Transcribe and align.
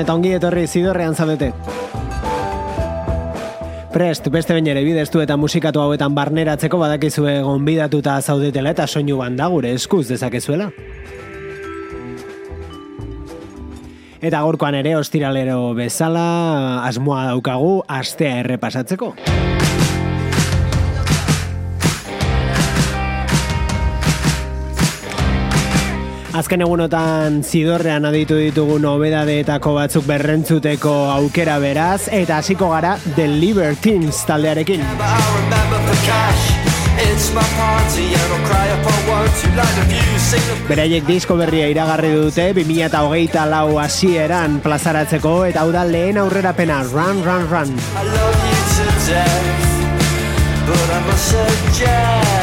Gabon 0.00 0.08
eta 0.08 0.14
ongi 0.16 0.30
etorri 0.32 0.66
zidorrean 0.66 1.14
zaudete. 1.14 1.50
Prest, 3.92 4.28
beste 4.32 4.54
bain 4.54 4.66
ere 4.66 4.80
bideztu 4.86 5.20
eta 5.20 5.36
musikatu 5.36 5.82
hauetan 5.82 6.14
barneratzeko 6.16 6.78
badakizue 6.80 7.40
gonbidatuta 7.44 8.14
zaudetela 8.22 8.72
eta 8.72 8.86
soinu 8.86 9.18
banda 9.18 9.48
gure 9.52 9.74
eskuz 9.76 10.06
dezakezuela. 10.08 10.70
Eta 14.20 14.40
gorkoan 14.40 14.78
ere 14.80 14.96
ostiralero 14.96 15.74
bezala 15.74 16.86
asmoa 16.86 17.26
daukagu 17.32 17.82
astea 18.00 18.38
errepasatzeko. 18.40 19.14
Azken 26.40 26.62
egunotan 26.64 27.42
zidorrean 27.44 28.06
aditu 28.08 28.38
ditugu 28.40 28.78
nobedadeetako 28.80 29.74
batzuk 29.76 30.06
berrentzuteko 30.08 30.92
aukera 31.12 31.58
beraz, 31.60 32.06
eta 32.16 32.38
hasiko 32.40 32.70
gara 32.70 32.94
The 33.18 33.26
Libertines 33.28 34.22
taldearekin. 34.24 34.80
Beraiek 40.70 41.04
disko 41.10 41.36
berria 41.36 41.68
iragarri 41.74 42.16
dute 42.16 42.50
2008 42.56 43.46
lau 43.52 43.76
hasieran 43.84 44.62
plazaratzeko 44.64 45.36
eta 45.52 45.66
hau 45.66 45.74
da 45.76 45.84
lehen 45.84 46.24
aurrerapena 46.24 46.80
Run, 46.88 47.20
Run, 47.20 47.48
Run. 47.52 47.76
I 47.76 48.08
love 48.16 48.44
you 48.48 48.60
to 48.78 48.86
death, 49.12 49.64
but 50.64 50.88
I 50.88 51.00
must 51.04 51.34
suggest 51.36 52.39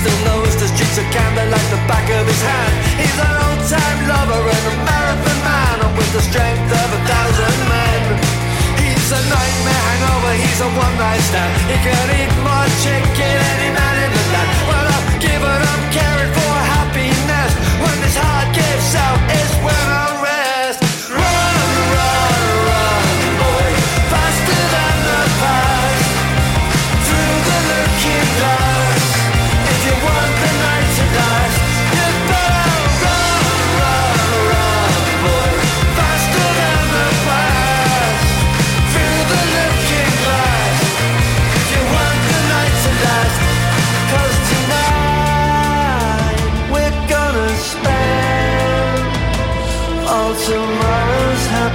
Still 0.00 0.24
knows 0.24 0.56
the 0.56 0.64
streets 0.64 0.96
of 0.96 1.04
Camden 1.12 1.50
like 1.52 1.68
the 1.68 1.76
back 1.84 2.08
of 2.08 2.24
his 2.24 2.40
hand. 2.40 2.72
He's 2.96 3.18
an 3.20 3.36
old-time 3.36 4.00
lover 4.08 4.48
and 4.48 4.64
a 4.72 4.74
marathon 4.88 5.38
man 5.44 5.76
And 5.84 5.92
with 5.92 6.08
the 6.16 6.24
strength 6.24 6.72
of 6.72 6.88
a 6.88 7.00
thousand 7.04 7.58
men. 7.68 8.00
He's 8.80 9.12
a 9.12 9.20
nightmare 9.28 9.84
hangover, 9.92 10.32
he's 10.40 10.60
a 10.64 10.70
one-night 10.72 11.20
stand. 11.28 11.52
He 11.68 11.76
can 11.84 12.06
eat 12.16 12.32
more 12.40 12.68
chicken 12.80 13.36
any 13.52 13.70
man 13.76 13.96
in 14.00 14.10
the 14.16 14.24
land. 14.32 14.48
Well, 14.72 14.86
I've 14.88 15.20
given 15.20 15.60
up 15.68 15.82
caring 15.92 16.32
for 16.32 16.54
happiness. 16.80 17.52
When 17.84 17.96
this 18.00 18.16
heart 18.16 18.48
gives 18.56 18.96
out, 18.96 19.20
it's 19.36 19.52
when 19.60 19.84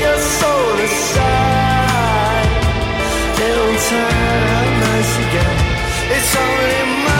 your 0.00 0.18
soul 0.18 0.76
aside, 0.88 2.50
it'll 3.46 3.76
turn 3.88 4.68
nice 4.80 5.14
again. 5.24 5.58
It's 6.16 6.32
only 6.36 6.80
my 7.04 7.13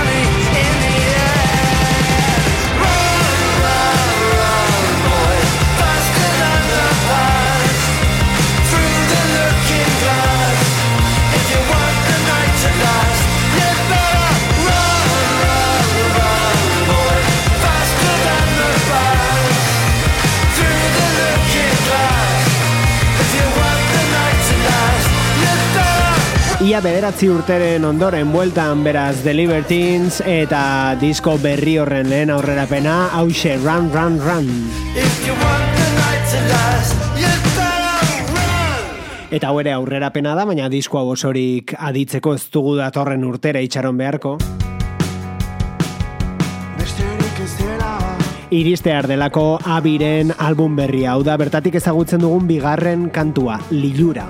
Ia 26.75 26.81
bederatzi 26.83 27.29
urteren 27.31 27.85
ondoren 27.87 28.33
bueltan 28.35 28.81
beraz 28.83 29.21
The 29.23 29.31
Libertines 29.31 30.17
eta 30.27 30.97
disko 30.99 31.37
berri 31.39 31.77
horren 31.79 32.09
lehen 32.11 32.33
aurrerapena 32.35 33.12
hause 33.15 33.53
Run 33.62 33.93
Run 33.95 34.17
Run. 34.19 34.49
Eta 39.31 39.53
hau 39.53 39.61
ere 39.63 39.71
aurrerapena 39.77 40.34
da, 40.34 40.43
baina 40.51 40.67
diskoa 40.73 41.05
bosorik 41.07 41.77
aditzeko 41.79 42.34
ez 42.34 42.43
dugu 42.51 42.75
datorren 42.81 43.23
urtera 43.23 43.63
itxaron 43.63 43.95
beharko. 43.95 44.34
Iristear 48.51 49.07
delako 49.07 49.60
abiren 49.63 50.34
album 50.39 50.75
berria, 50.75 51.13
hau 51.15 51.22
da 51.22 51.39
bertatik 51.39 51.78
ezagutzen 51.78 52.27
dugun 52.27 52.51
bigarren 52.51 53.13
kantua, 53.15 53.60
Lilura. 53.71 54.27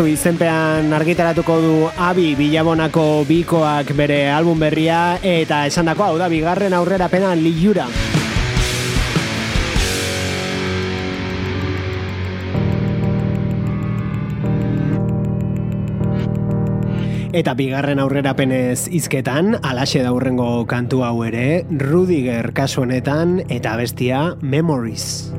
Ohartu 0.00 0.14
izenpean 0.16 0.94
argitaratuko 0.96 1.54
du 1.60 1.72
Abi 2.00 2.32
Bilabonako 2.32 3.26
bikoak 3.28 3.90
bere 3.92 4.30
album 4.32 4.56
berria 4.56 5.18
eta 5.20 5.66
esandako 5.68 6.06
hau 6.06 6.16
da 6.16 6.28
bigarren 6.32 6.72
aurrera 6.72 7.08
pena 7.12 7.34
liura. 7.36 7.84
Eta 17.36 17.52
bigarren 17.54 18.00
aurrerapenez 18.00 18.88
izketan, 18.88 19.58
alaxe 19.60 20.00
da 20.00 20.14
hurrengo 20.16 20.64
kantu 20.64 21.04
hau 21.04 21.26
ere, 21.28 21.66
Rudiger 21.68 22.54
kasu 22.56 22.86
honetan 22.86 23.42
eta 23.50 23.76
bestia 23.76 24.30
Memories. 24.40 25.30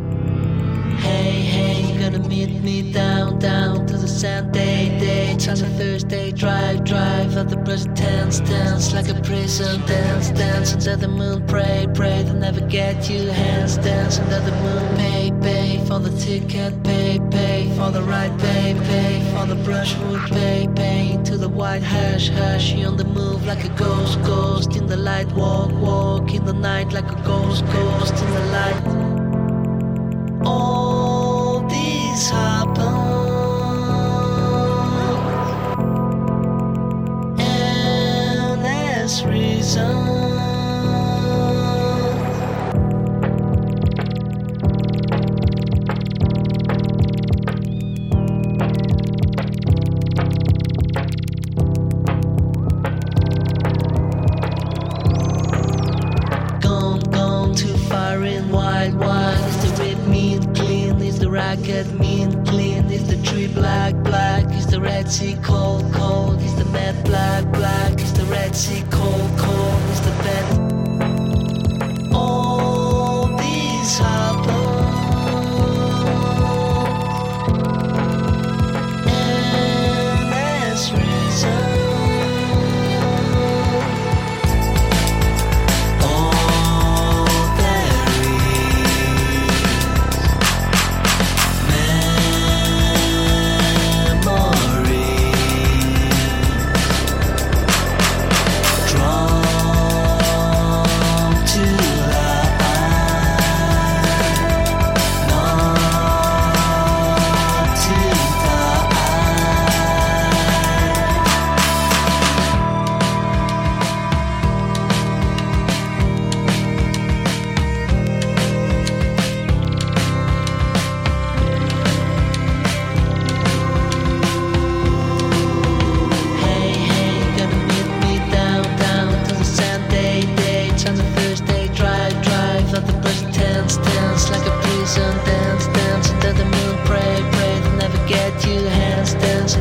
Hey, 1.01 1.49
hey, 1.49 1.97
gonna 1.97 2.21
meet 2.29 2.61
me 2.61 2.93
down, 2.93 3.39
down 3.39 3.80
Sunday, 4.21 4.99
day, 4.99 5.35
chance 5.39 5.63
a 5.63 5.65
Thursday, 5.79 6.31
drive, 6.31 6.83
drive, 6.83 7.35
at 7.37 7.49
the 7.49 7.57
brush 7.57 7.85
dance, 7.95 8.39
dance 8.41 8.93
like 8.93 9.09
a 9.09 9.19
prison, 9.21 9.83
dance, 9.87 10.29
dance 10.29 10.73
under 10.73 10.95
the 10.95 11.07
moon, 11.07 11.43
pray, 11.47 11.87
pray, 11.95 12.21
they'll 12.21 12.35
never 12.35 12.61
get 12.61 13.09
you, 13.09 13.29
hands 13.29 13.77
dance 13.77 14.19
under 14.19 14.39
the 14.41 14.51
moon, 14.51 14.95
pay, 14.95 15.31
pay 15.41 15.83
for 15.87 15.97
the 15.97 16.15
ticket, 16.19 16.83
pay, 16.83 17.19
pay 17.31 17.67
for 17.75 17.89
the 17.89 18.03
ride, 18.03 18.39
pay, 18.39 18.75
pay 18.85 19.27
for 19.33 19.47
the 19.47 19.55
brushwood, 19.63 20.21
pay, 20.29 20.67
pay 20.75 21.17
to 21.23 21.35
the 21.35 21.49
white 21.49 21.81
hash, 21.81 22.29
hash, 22.29 22.73
you 22.73 22.85
on 22.85 22.97
the 22.97 23.03
move 23.03 23.43
like 23.47 23.63
a 23.63 23.69
ghost, 23.69 24.21
ghost 24.21 24.75
in 24.75 24.85
the 24.85 24.97
light, 24.97 25.31
walk, 25.31 25.71
walk 25.71 26.31
in 26.31 26.45
the 26.45 26.53
night 26.53 26.93
like 26.93 27.11
a 27.11 27.19
ghost, 27.23 27.65
ghost 27.65 28.13
in 28.13 28.29
the 28.35 28.45
light. 28.53 30.45
All 30.45 31.67
these. 31.67 32.60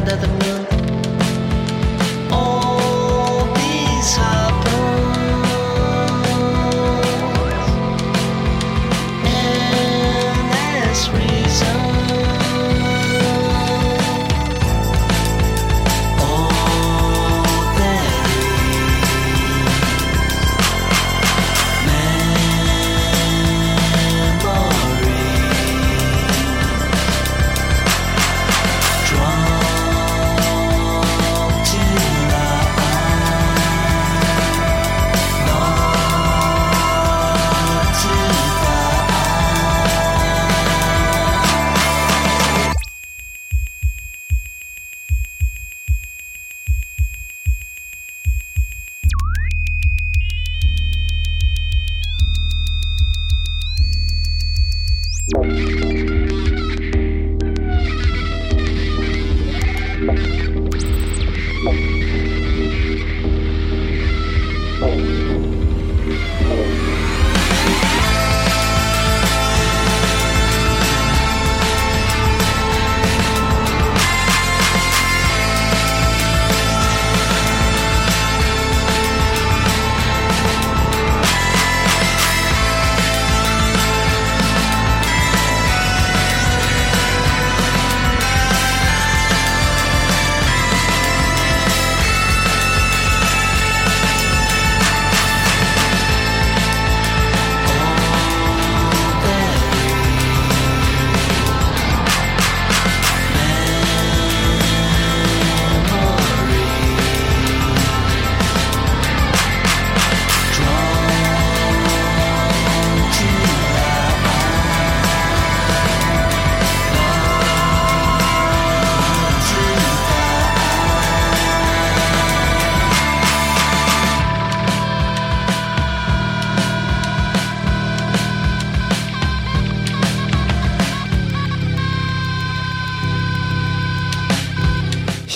under 0.00 0.16
the 0.16 0.28
moon. 0.28 0.59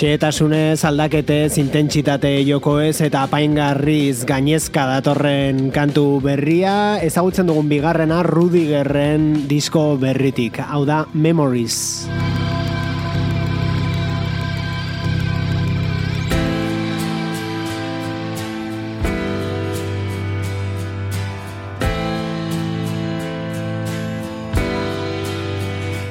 Xeetasunez, 0.04 0.84
aldaketez, 0.84 1.56
intentsitate 1.62 2.28
jokoez 2.44 2.98
eta 3.06 3.22
apaingarriz 3.24 4.26
gainezka 4.28 4.84
datorren 4.90 5.70
kantu 5.72 6.20
berria, 6.20 6.74
ezagutzen 7.00 7.48
dugun 7.48 7.72
bigarrena 7.72 8.20
Rudigerren 8.28 9.46
disko 9.48 9.94
berritik, 9.96 10.60
hau 10.60 10.84
da 10.84 11.06
Memories. 11.14 12.04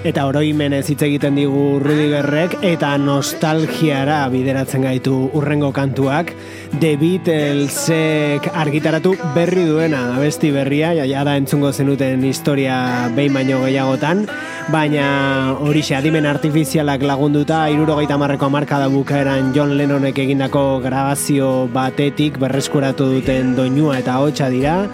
Eta 0.03 0.25
oroimenez 0.27 0.83
hitz 0.91 1.01
egiten 1.05 1.37
digu 1.39 1.79
Rudigerrek 1.79 2.57
eta 2.67 2.91
nostalgiara 2.99 4.17
bideratzen 4.33 4.83
gaitu 4.83 5.15
urrengo 5.33 5.71
kantuak. 5.71 6.33
The 6.75 6.97
Beatlesek 6.99 8.49
argitaratu 8.51 9.13
berri 9.35 9.63
duena 9.69 10.03
abesti 10.17 10.51
berria 10.51 10.91
ja 10.93 11.23
da 11.23 11.37
entzungo 11.39 11.71
zenuten 11.71 12.23
historia 12.27 13.09
behin 13.15 13.33
baino 13.33 13.61
gehiagotan. 13.63 14.27
Baina 14.73 15.55
hori 15.59 15.83
adimen 15.95 16.25
artifizialak 16.25 17.01
lagunduta 17.03 17.69
irurogeita 17.69 18.17
marreko 18.17 18.49
marka 18.49 18.79
da 18.79 18.89
bukaeran 18.89 19.53
John 19.55 19.77
Lennonek 19.77 20.19
egindako 20.19 20.79
grabazio 20.83 21.67
batetik 21.71 22.39
berreskuratu 22.39 23.09
duten 23.17 23.55
doinua 23.55 23.99
eta 23.99 24.19
hotxa 24.19 24.49
dira 24.49 24.87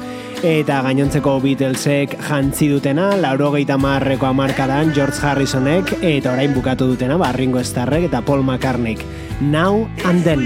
eta 0.46 0.82
gainontzeko 0.86 1.38
Beatlesek 1.44 2.16
jantzi 2.30 2.70
dutena, 2.72 3.10
lauro 3.20 3.52
geita 3.56 3.78
marreko 3.78 4.30
amarkadan 4.30 4.94
George 4.96 5.20
Harrisonek, 5.24 5.98
eta 6.02 6.34
orain 6.34 6.54
bukatu 6.56 6.88
dutena, 6.94 7.18
barringo 7.20 7.60
estarrek 7.60 8.08
eta 8.10 8.22
Paul 8.22 8.44
McCartneyk. 8.44 9.04
Now 9.42 9.90
and 10.06 10.24
then. 10.24 10.46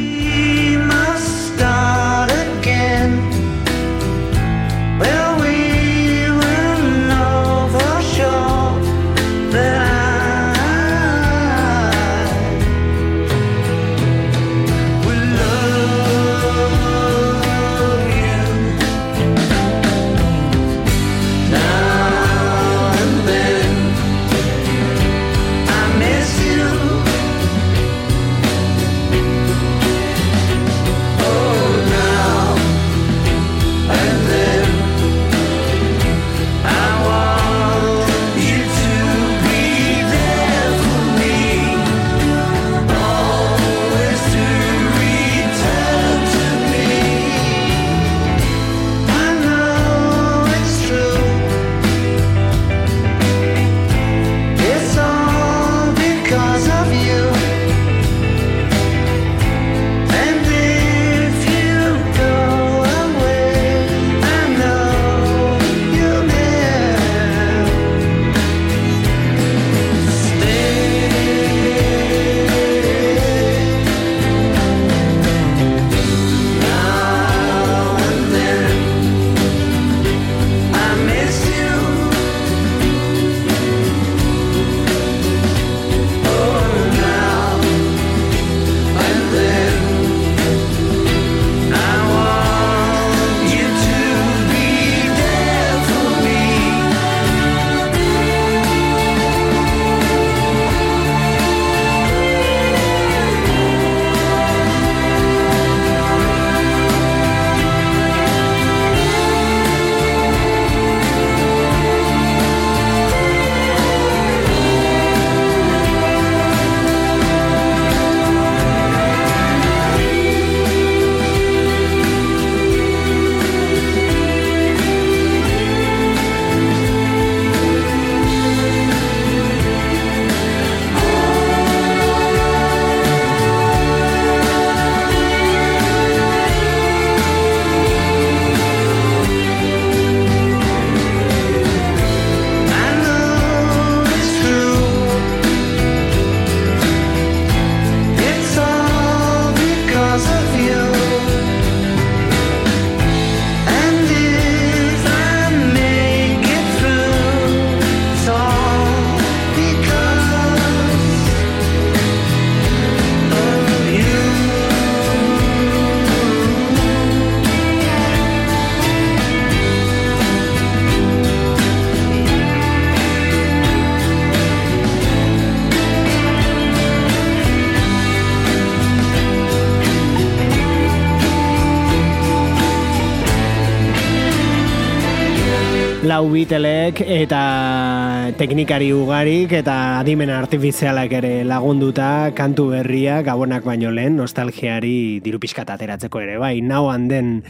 Lau 186.24 186.32
bitelek 186.32 187.02
eta 187.04 188.32
teknikari 188.40 188.94
ugarik 188.96 189.52
eta 189.60 190.00
adimen 190.00 190.32
artifizialak 190.32 191.12
ere 191.20 191.44
lagunduta 191.44 192.32
kantu 192.32 192.70
berria 192.72 193.20
gabonak 193.28 193.68
baino 193.68 193.92
lehen 193.92 194.16
nostalgiari 194.16 195.20
diru 195.20 195.42
pixkat 195.44 195.76
ateratzeko 195.76 196.24
ere 196.24 196.40
bai 196.40 196.62
nau 196.64 196.88
handen 196.88 197.42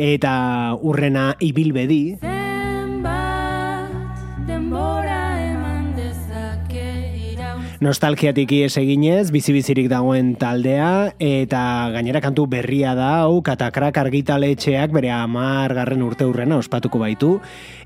eta 0.00 0.32
urrena 0.80 1.34
ibilbedi 1.44 2.31
nostalgiatik 7.82 8.52
ies 8.54 8.76
eginez, 8.78 9.32
bizi-bizirik 9.34 9.88
dagoen 9.90 10.36
taldea, 10.38 11.16
eta 11.18 11.90
gainera 11.90 12.20
kantu 12.22 12.44
berria 12.46 12.92
da, 12.94 13.24
hau, 13.24 13.40
katakrak 13.42 13.98
argitaletxeak 14.04 14.94
bere 14.94 15.10
amar 15.10 15.74
garren 15.74 16.04
urte 16.06 16.28
urrena 16.28 16.60
ospatuko 16.62 17.00
baitu, 17.02 17.32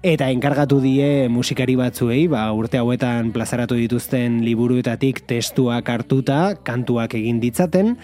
eta 0.04 0.28
enkargatu 0.34 0.82
die 0.84 1.30
musikari 1.32 1.78
batzuei, 1.80 2.26
ba, 2.28 2.44
urte 2.52 2.76
hauetan 2.82 3.32
plazaratu 3.32 3.78
dituzten 3.80 4.42
liburuetatik 4.44 5.22
testuak 5.30 5.88
hartuta, 5.88 6.58
kantuak 6.66 7.16
egin 7.16 7.40
ditzaten, 7.40 7.94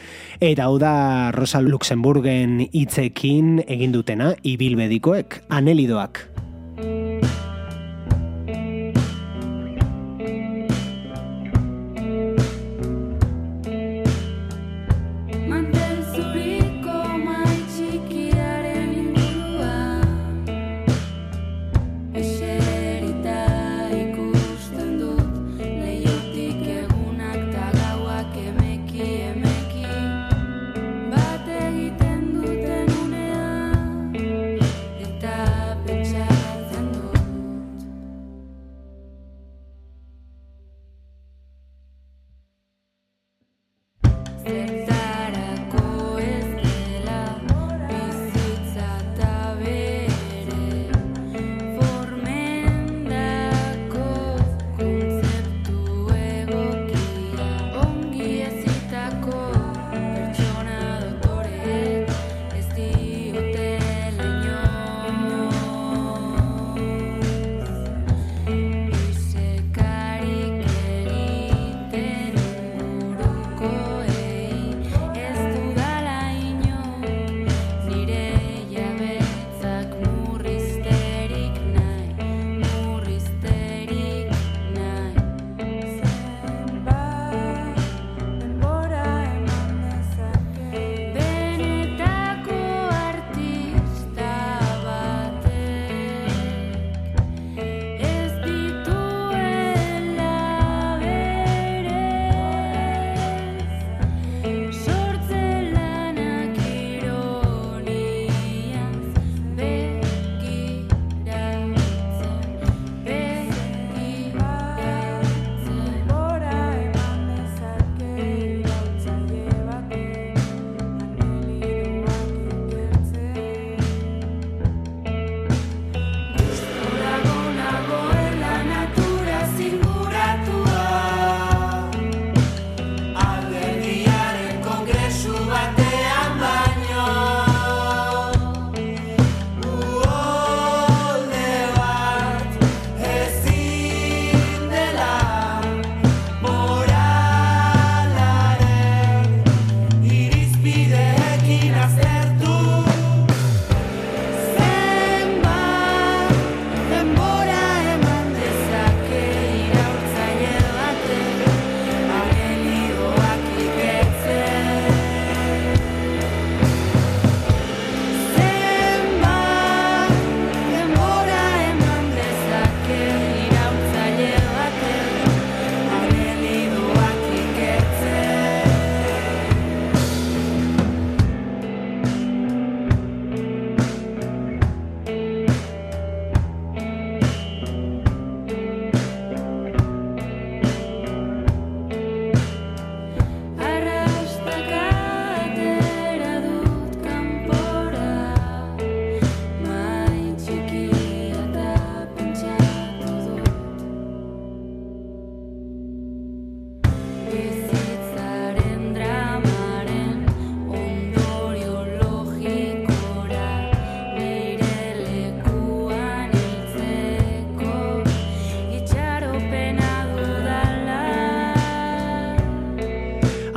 eta 0.41 0.71
hau 0.71 0.79
da 0.81 0.95
Rosa 1.37 1.61
Luxemburgen 1.61 2.71
hitzekin 2.71 3.67
egin 3.67 3.93
dutena, 3.93 4.33
ibilbedikoek, 4.49 5.43
anelidoak. 5.53 6.25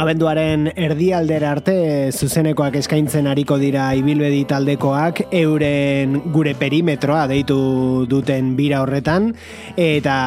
Abenduaren 0.06 0.68
erdialdera 0.78 1.56
arte 1.56 1.74
zuzenekoak 2.14 2.76
eskaintzen 2.78 3.26
ariko 3.26 3.56
dira 3.58 3.88
ibilbedi 3.98 4.44
taldekoak 4.46 5.24
euren 5.34 6.20
gure 6.36 6.54
perimetroa 6.60 7.24
deitu 7.32 7.58
duten 8.12 8.52
bira 8.60 8.84
horretan 8.84 9.32
eta 9.82 10.20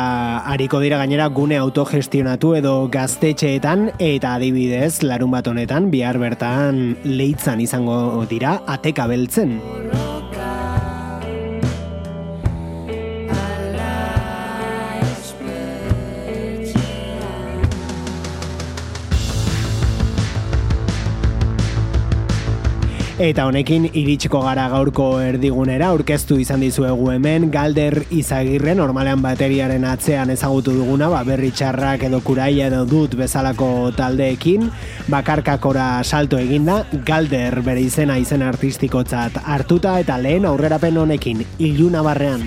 ariko 0.50 0.82
dira 0.82 0.98
gainera 0.98 1.28
gune 1.30 1.60
autogestionatu 1.62 2.56
edo 2.58 2.74
gaztetxeetan 2.90 3.92
eta 4.02 4.34
adibidez 4.34 5.04
larun 5.06 5.30
bat 5.38 5.46
honetan 5.46 5.92
bihar 5.94 6.18
bertan 6.18 6.96
leitzan 7.06 7.62
izango 7.62 8.26
dira 8.26 8.58
ateka 8.66 9.06
beltzen. 9.06 9.60
Eta 23.18 23.48
honekin 23.48 23.88
iritsiko 23.98 24.38
gara 24.44 24.68
gaurko 24.70 25.08
erdigunera, 25.18 25.88
aurkeztu 25.90 26.36
izan 26.38 26.60
dizuegu 26.62 27.08
hemen, 27.10 27.48
galder 27.50 27.96
izagirre, 28.14 28.76
normalean 28.78 29.24
bateriaren 29.24 29.82
atzean 29.90 30.30
ezagutu 30.30 30.76
duguna, 30.76 31.08
ba, 31.10 31.24
berri 31.26 31.50
txarrak 31.50 32.04
edo 32.06 32.20
kuraia 32.22 32.68
edo 32.70 32.84
dut 32.86 33.16
bezalako 33.18 33.90
taldeekin, 33.98 34.70
bakarkakora 35.10 35.88
salto 36.04 36.38
eginda, 36.38 36.84
galder 37.10 37.58
bere 37.66 37.82
izena 37.82 38.20
izen 38.22 38.46
artistikotzat 38.46 39.42
hartuta 39.42 39.98
eta 39.98 40.22
lehen 40.22 40.46
aurrerapen 40.46 41.02
honekin, 41.02 41.42
iluna 41.58 42.06
barrean. 42.06 42.46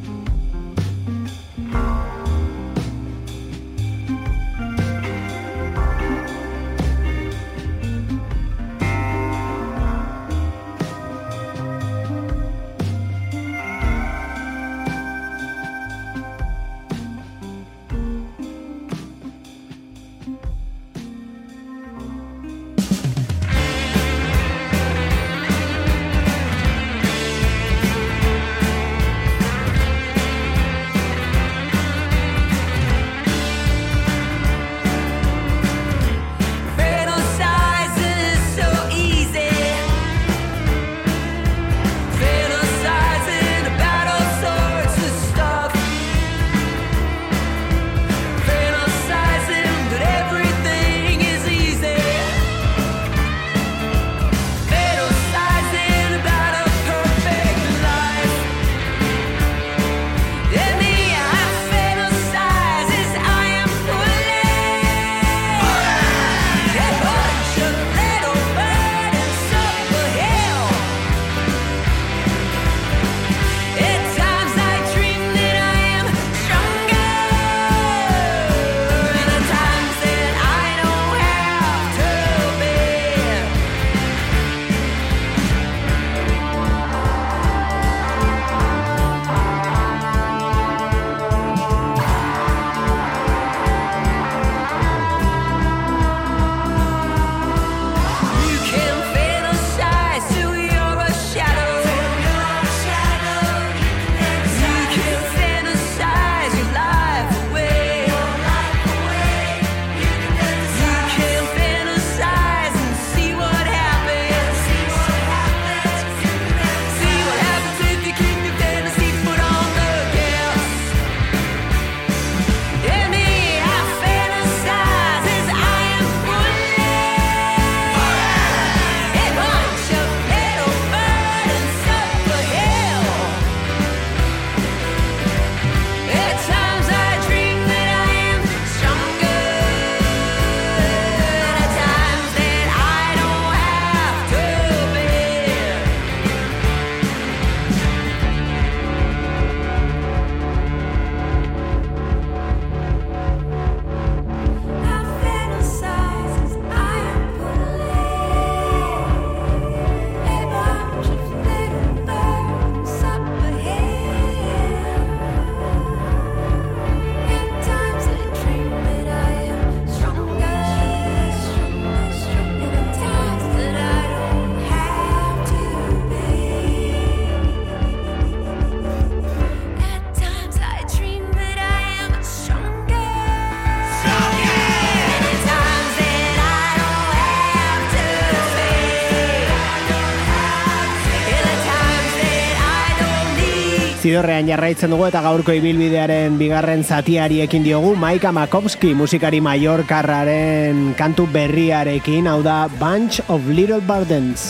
Zidorrean 194.11 194.49
jarraitzen 194.51 194.91
dugu 194.91 195.05
eta 195.07 195.21
gaurko 195.23 195.53
ibilbidearen 195.55 196.35
bigarren 196.35 196.83
zatiari 196.83 197.39
ekin 197.45 197.63
diogu 197.63 197.93
Maika 197.95 198.33
Makovski 198.35 198.91
musikari 198.91 199.39
Mallorcarraren 199.39 200.83
kantu 200.99 201.29
berriarekin 201.31 202.27
hau 202.27 202.41
da 202.43 202.65
Bunch 202.75 203.23
of 203.31 203.47
Little 203.47 203.79
Burdens. 203.79 204.49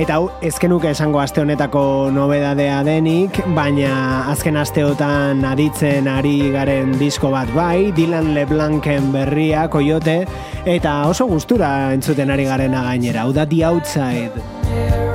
Eta 0.00 0.14
hau, 0.16 0.30
ezkenuke 0.40 0.88
esango 0.94 1.18
aste 1.20 1.42
honetako 1.42 1.82
nobedadea 2.14 2.78
denik, 2.86 3.36
baina 3.52 3.90
azken 4.32 4.56
asteotan 4.56 5.44
aditzen 5.44 6.08
ari 6.08 6.48
garen 6.54 6.94
disko 6.96 7.28
bat 7.34 7.52
bai, 7.52 7.90
Dylan 7.98 8.32
LeBlancen 8.38 9.12
berria, 9.12 9.66
Coyote, 9.68 10.22
eta 10.64 10.96
oso 11.10 11.28
gustura 11.28 11.92
entzuten 11.92 12.32
ari 12.32 12.48
garen 12.48 12.80
gainera, 12.80 13.26
hau 13.26 13.36
da 13.36 13.44
The 13.44 13.64
Outside. 13.68 15.09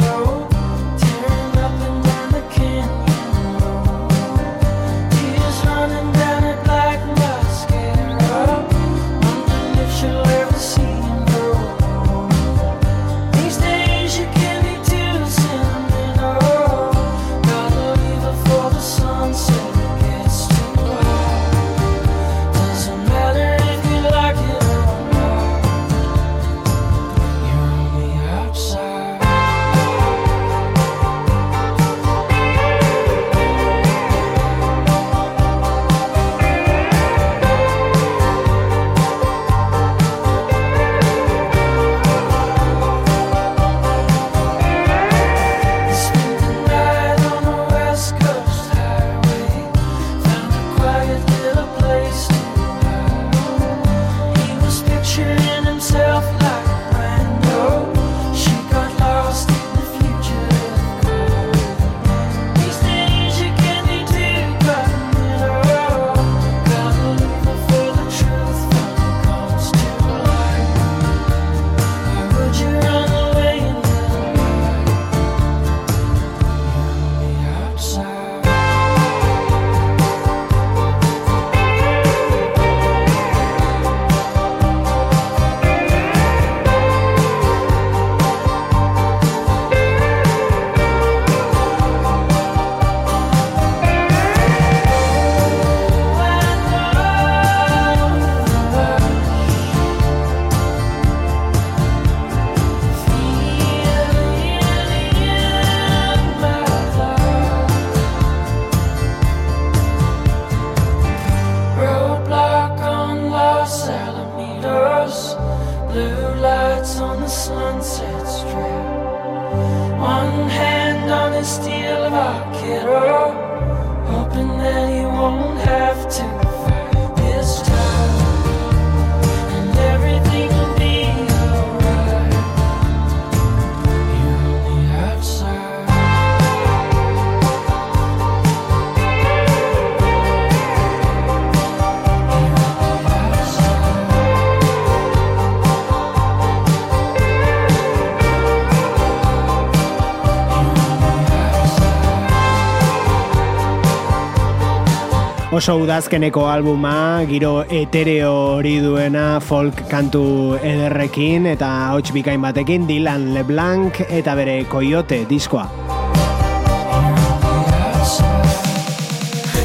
Oso 155.65 155.81
udazkeneko 155.81 156.43
albuma, 156.45 157.25
giro 157.25 157.63
etereo 157.73 158.33
hori 158.57 158.73
duena 158.83 159.39
folk 159.41 159.79
kantu 159.89 160.21
ederrekin 160.61 161.47
eta 161.49 161.69
hots 161.95 162.13
bikain 162.13 162.45
batekin 162.45 162.85
Dylan 162.85 163.31
LeBlanc 163.33 163.97
eta 164.05 164.37
bere 164.37 164.59
Coyote 164.69 165.23
diskoa. 165.25 165.65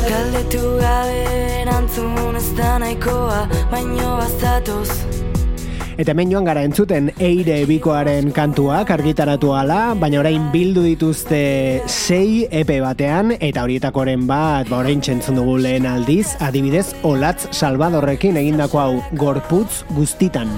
Galdetu 0.09 0.65
gabe 0.81 1.23
erantzun 1.67 2.37
ez 2.41 2.49
da 2.57 2.79
nahikoa, 2.81 3.45
baino 3.69 4.17
bazatoz 4.23 5.20
Eta 6.01 6.15
hemen 6.15 6.31
joan 6.33 6.47
gara 6.49 6.63
entzuten 6.65 7.11
eire 7.21 7.59
bikoaren 7.69 8.31
kantuak 8.33 8.89
argitaratu 8.95 9.51
ala, 9.53 9.93
baina 10.01 10.23
orain 10.23 10.47
bildu 10.55 10.87
dituzte 10.87 11.43
sei 11.93 12.47
epe 12.63 12.79
batean, 12.81 13.35
eta 13.37 13.67
horietakoren 13.69 14.25
bat, 14.31 14.71
ba 14.73 14.81
orain 14.81 15.05
txentzun 15.05 15.37
dugu 15.43 15.59
lehen 15.61 15.85
aldiz, 15.91 16.39
adibidez, 16.41 16.95
olatz 17.05 17.51
salvadorrekin 17.53 18.41
egindako 18.41 18.87
hau 18.87 18.93
gorputz 19.21 19.83
guztitan. 19.93 20.57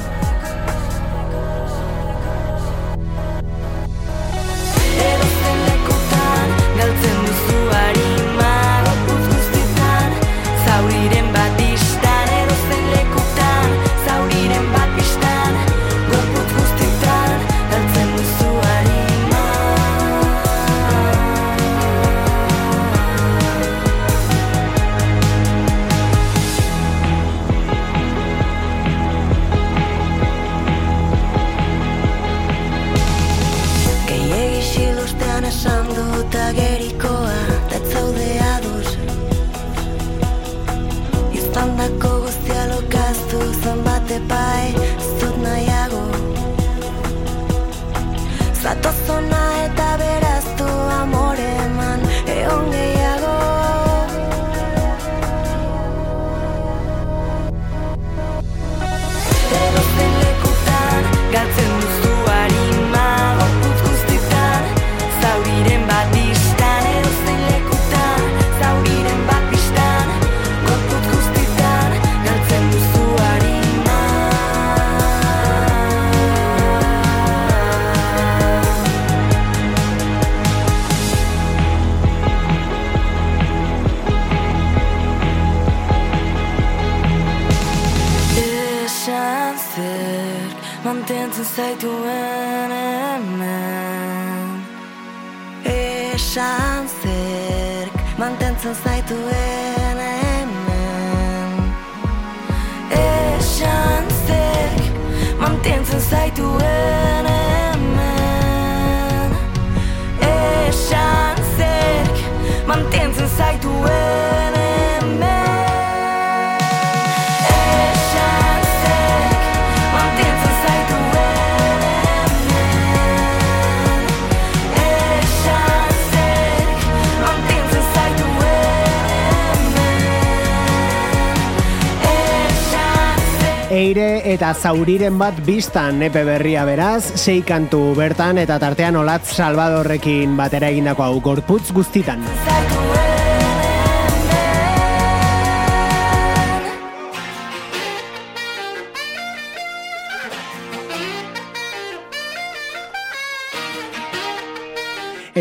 Eire 133.93 134.23
eta 134.33 134.55
zauriren 134.57 135.19
bat 135.21 135.37
biztan 135.45 135.99
nepe 136.01 136.23
berria 136.25 136.63
beraz, 136.65 137.03
sei 137.21 137.43
kantu 137.45 137.83
bertan 137.99 138.41
eta 138.41 138.57
tartean 138.63 138.97
olatz 138.97 139.35
Salvadorrekin 139.37 140.33
batera 140.39 140.73
egindako 140.73 141.05
hau 141.11 141.21
gorputz 141.29 141.67
guztitan. 141.77 142.25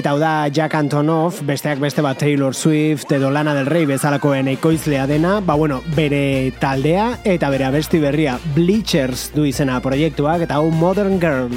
Eta 0.02 0.16
hau 0.16 0.18
da 0.18 0.48
Jack 0.50 0.74
Antonoff, 0.74 1.44
besteak 1.46 1.78
beste 1.78 2.02
bat 2.02 2.18
Taylor 2.18 2.56
Swift 2.58 3.12
edo 3.14 3.30
Lana 3.30 3.54
del 3.54 3.68
Rey 3.70 3.86
bezalakoen 3.86 4.50
ekoizlea 4.50 5.04
dena, 5.06 5.36
ba 5.46 5.54
bueno, 5.54 5.84
bere 5.94 6.50
taldea 6.58 7.20
eta 7.22 7.52
bere 7.54 7.68
abesti 7.70 8.02
berria 8.02 8.40
Bleachers 8.56 9.30
du 9.36 9.46
izena 9.46 9.78
proiektuak 9.86 10.48
eta 10.48 10.58
hau 10.58 10.74
Modern 10.74 11.22
Girl. 11.22 11.54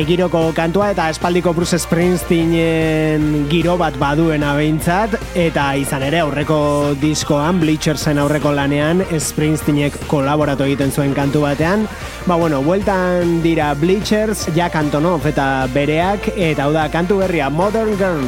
Jaigiroko 0.00 0.54
kantua 0.56 0.86
eta 0.94 1.10
espaldiko 1.12 1.52
Bruce 1.52 1.76
Springsteenen 1.76 3.44
giro 3.50 3.74
bat 3.76 3.98
baduen 4.00 4.40
abeintzat 4.46 5.12
eta 5.36 5.66
izan 5.76 6.06
ere 6.06 6.22
aurreko 6.22 6.56
diskoan 7.02 7.60
Bleachersen 7.60 8.20
aurreko 8.22 8.54
lanean 8.56 9.02
Springsteenek 9.18 9.98
kolaboratu 10.08 10.64
egiten 10.64 10.94
zuen 10.94 11.12
kantu 11.12 11.44
batean. 11.44 11.84
Ba 12.24 12.40
bueno, 12.40 12.62
bueltan 12.64 13.42
dira 13.44 13.74
Bleachers, 13.74 14.48
Jack 14.56 14.80
Antonoff 14.80 15.28
eta 15.28 15.68
bereak 15.74 16.32
eta 16.32 16.64
hau 16.64 16.72
da 16.72 16.88
kantu 16.88 17.20
berria 17.20 17.52
Modern 17.52 18.00
Girl 18.00 18.24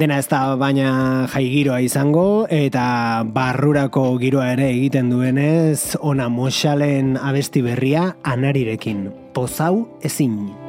Dena 0.00 0.16
ez 0.16 0.30
da 0.32 0.54
baina 0.56 0.90
jai 1.28 1.42
giroa 1.52 1.82
izango 1.84 2.46
eta 2.48 2.84
barrurako 3.34 4.04
giroa 4.22 4.46
ere 4.54 4.70
egiten 4.70 5.10
duenez 5.12 5.98
ona 6.00 6.30
moxalen 6.32 7.18
abesti 7.20 7.60
berria 7.66 8.06
anarirekin. 8.24 9.10
Pozau 9.36 9.74
ezin. 10.00 10.59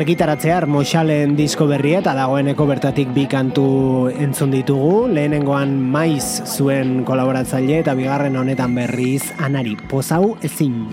Argitaratzear 0.00 0.64
Moxalen 0.64 1.34
disko 1.36 1.66
berria 1.68 1.98
eta 2.00 2.14
dagoeneko 2.16 2.64
bertatik 2.70 3.12
bi 3.12 3.26
kantu 3.28 4.08
entzun 4.08 4.54
ditugu. 4.54 5.10
Lehenengoan 5.12 5.76
maiz 5.92 6.40
zuen 6.48 7.02
kolaboratzaile 7.04 7.82
eta 7.82 7.96
bigarren 7.98 8.40
honetan 8.40 8.80
berriz 8.80 9.26
anari 9.36 9.76
pozau 9.92 10.38
ezin. 10.40 10.86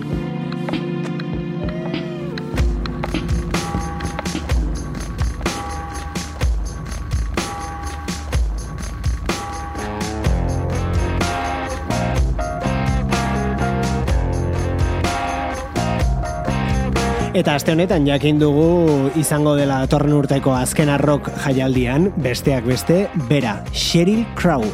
Eta 17.38 17.52
aste 17.54 17.70
honetan 17.70 18.02
jakin 18.02 18.40
dugu 18.40 19.12
izango 19.20 19.52
dela 19.54 19.78
torren 19.86 20.16
urteko 20.16 20.56
azken 20.58 20.90
arrok 20.90 21.30
jaialdian, 21.44 22.10
besteak 22.24 22.66
beste, 22.66 23.04
bera, 23.30 23.60
Sheryl 23.70 24.24
Crow. 24.34 24.66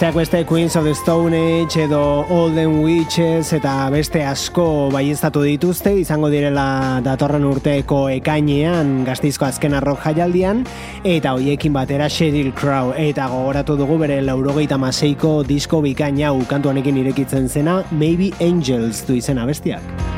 Besteak 0.00 0.16
beste 0.16 0.46
Queens 0.46 0.76
of 0.76 0.84
the 0.84 0.94
Stone 0.94 1.36
Age 1.36 1.82
edo 1.82 2.24
Olden 2.30 2.78
Witches 2.80 3.52
eta 3.52 3.90
beste 3.92 4.22
asko 4.24 4.88
baiestatu 4.88 5.42
dituzte. 5.44 5.92
Izango 6.00 6.30
direla 6.32 7.02
datorren 7.04 7.44
urteko 7.44 7.98
ekainean 8.08 9.02
gaztizko 9.04 9.44
azken 9.44 9.76
arrok 9.76 10.00
jaialdian. 10.06 10.62
Eta 11.04 11.34
hoiekin 11.36 11.76
batera 11.76 12.08
Sheryl 12.08 12.54
Crow. 12.56 12.94
Eta 12.96 13.26
gogoratu 13.28 13.76
dugu 13.76 13.98
bere 14.00 14.22
laurogeita 14.24 14.78
maseiko 14.80 15.42
disko 15.44 15.82
bikaina 15.84 16.32
ukantuanekin 16.32 17.02
irekitzen 17.02 17.52
zena 17.52 17.82
Maybe 17.90 18.32
Angels 18.40 19.04
du 19.04 19.20
izena 19.20 19.44
bestiak. 19.44 20.09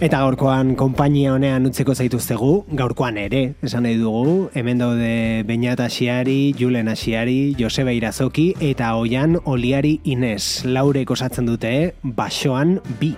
Eta 0.00 0.22
gaurkoan 0.24 0.70
konpainia 0.80 1.34
honean 1.34 1.68
utziko 1.68 1.92
zaituztegu, 1.92 2.46
gaurkoan 2.72 3.18
ere, 3.20 3.40
esan 3.60 3.84
nahi 3.84 3.98
dugu, 4.00 4.46
hemen 4.56 4.78
daude 4.80 5.44
Beñat 5.44 5.82
Asiari, 5.84 6.54
Julen 6.56 6.88
Asiari, 6.88 7.52
Joseba 7.58 7.92
Irazoki 7.92 8.54
eta 8.64 8.94
Oian 8.96 9.36
Oliari 9.44 9.98
Ines, 10.08 10.64
laure 10.64 11.04
osatzen 11.04 11.44
dute, 11.44 11.92
basoan 12.00 12.78
bi. 12.96 13.12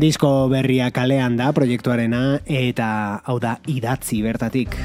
Disko 0.00 0.48
berria 0.48 0.88
kalean 0.90 1.36
da 1.36 1.52
proiektuarena 1.52 2.40
eta 2.48 3.20
hau 3.28 3.36
da 3.44 3.58
idatzi 3.68 4.24
bertatik. 4.24 4.80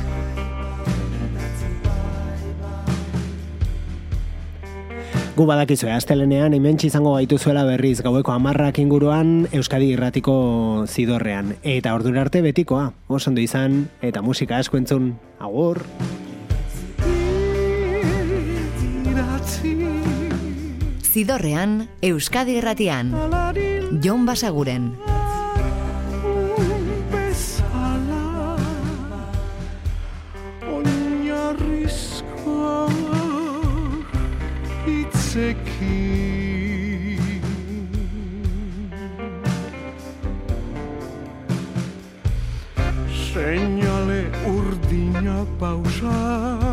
Gu 5.38 5.46
badakizu, 5.46 5.86
astelenean 5.94 6.56
imentsi 6.58 6.88
izango 6.90 7.12
gaituzuela 7.14 7.62
berriz 7.68 8.00
gaueko 8.02 8.32
amarrak 8.34 8.80
inguruan 8.82 9.44
Euskadi 9.54 9.92
irratiko 9.94 10.34
zidorrean. 10.90 11.52
Eta 11.62 11.92
ordura 11.94 12.24
arte 12.24 12.42
betikoa, 12.42 12.88
osondo 13.06 13.44
izan, 13.44 13.84
eta 14.02 14.24
musika 14.26 14.58
asko 14.58 14.80
entzun, 14.82 15.12
agur! 15.38 15.84
Zidorrean, 21.06 21.84
Euskadi 22.02 22.58
irratian, 22.58 23.14
Jon 24.02 24.26
Basaguren. 24.26 24.96
secchi. 35.38 37.20
Segnale 43.32 44.32
urdigna 44.50 45.46
pausar. 45.60 46.67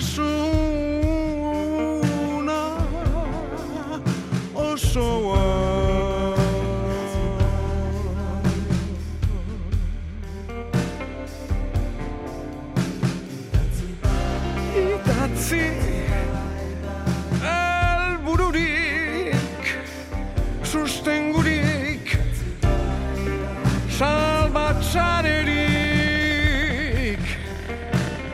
the. 0.00 0.51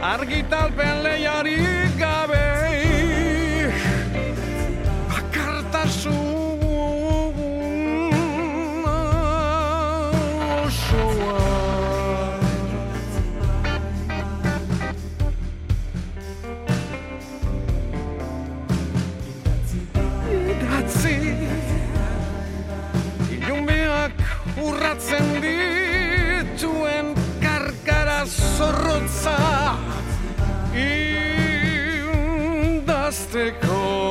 מרגי 0.08 0.42
טלפן 0.42 1.02
ליריב 1.02 1.67
fantastical. 33.10 34.07